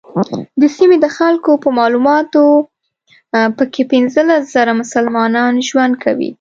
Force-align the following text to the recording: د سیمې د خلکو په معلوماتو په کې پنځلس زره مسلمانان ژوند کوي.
د 0.61 0.63
سیمې 0.75 0.97
د 1.01 1.05
خلکو 1.17 1.51
په 1.63 1.69
معلوماتو 1.77 2.43
په 3.57 3.63
کې 3.73 3.83
پنځلس 3.91 4.41
زره 4.55 4.73
مسلمانان 4.81 5.53
ژوند 5.69 5.93
کوي. 6.03 6.29